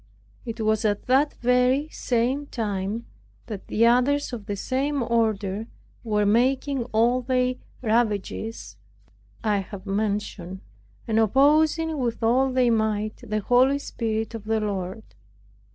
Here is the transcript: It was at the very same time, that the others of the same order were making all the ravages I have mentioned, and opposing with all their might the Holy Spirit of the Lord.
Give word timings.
It 0.47 0.59
was 0.61 0.83
at 0.83 1.05
the 1.05 1.29
very 1.41 1.87
same 1.89 2.47
time, 2.47 3.05
that 3.45 3.67
the 3.67 3.85
others 3.85 4.33
of 4.33 4.47
the 4.47 4.55
same 4.55 5.03
order 5.03 5.67
were 6.03 6.25
making 6.25 6.85
all 6.85 7.21
the 7.21 7.59
ravages 7.83 8.77
I 9.43 9.57
have 9.59 9.85
mentioned, 9.85 10.61
and 11.07 11.19
opposing 11.19 11.99
with 11.99 12.23
all 12.23 12.51
their 12.51 12.71
might 12.71 13.17
the 13.21 13.41
Holy 13.41 13.77
Spirit 13.77 14.33
of 14.33 14.45
the 14.45 14.59
Lord. 14.59 15.03